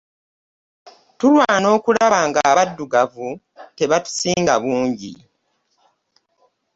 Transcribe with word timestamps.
Tulwana 1.19 1.67
okulaba 1.77 2.19
ng'abaddugavu 2.27 3.29
tebatusinga 3.77 4.53
bungi. 4.63 5.13